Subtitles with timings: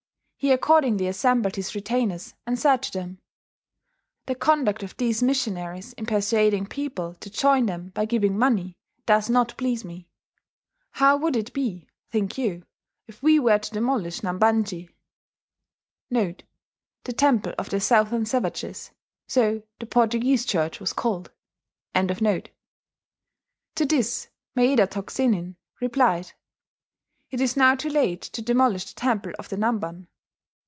[0.43, 3.19] He accordingly assembled his retainers, and said to them:
[4.25, 8.75] 'The conduct of these missionaries in persuading people to join them by giving money,
[9.05, 10.07] does not please me.
[10.93, 12.63] How would it be, think you,
[13.05, 14.89] if we were to demolish Nambanji
[16.09, 16.35] [The
[17.15, 18.89] "Temple of the Southern Savages"
[19.27, 21.29] so the Portuguese church was called]?'
[21.93, 22.49] To
[23.85, 24.27] this
[24.57, 26.31] Mayeda Tokuzenin replied.
[27.29, 30.07] 'It is now too late to demolish the Temple of the Namban.